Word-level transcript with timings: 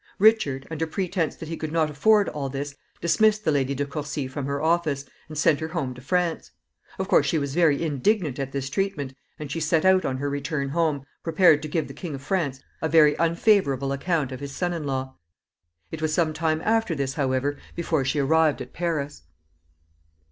Richard, 0.17 0.67
under 0.71 0.87
pretense 0.87 1.35
that 1.35 1.47
he 1.47 1.55
could 1.55 1.71
not 1.71 1.87
afford 1.91 2.27
all 2.29 2.49
this, 2.49 2.73
dismissed 3.01 3.45
the 3.45 3.51
Lady 3.51 3.75
De 3.75 3.85
Courcy 3.85 4.27
from 4.27 4.47
her 4.47 4.59
office, 4.59 5.05
and 5.29 5.37
sent 5.37 5.59
her 5.59 5.67
home 5.67 5.93
to 5.93 6.01
France. 6.01 6.49
Of 6.97 7.07
course 7.07 7.27
she 7.27 7.37
was 7.37 7.53
very 7.53 7.83
indignant 7.83 8.39
at 8.39 8.51
this 8.51 8.67
treatment, 8.71 9.13
and 9.37 9.51
she 9.51 9.59
set 9.59 9.85
out 9.85 10.03
on 10.03 10.17
her 10.17 10.27
return 10.27 10.69
home, 10.69 11.05
prepared 11.21 11.61
to 11.61 11.67
give 11.67 11.87
the 11.87 11.93
King 11.93 12.15
of 12.15 12.23
France 12.23 12.61
a 12.81 12.89
very 12.89 13.15
unfavorable 13.19 13.91
account 13.91 14.31
of 14.31 14.39
his 14.39 14.55
son 14.55 14.73
in 14.73 14.85
law. 14.85 15.15
It 15.91 16.01
was 16.01 16.11
some 16.11 16.33
time 16.33 16.61
after 16.63 16.95
this, 16.95 17.13
however, 17.13 17.57
before 17.75 18.03
she 18.03 18.17
arrived 18.17 18.59
at 18.59 18.73
Paris. 18.73 19.21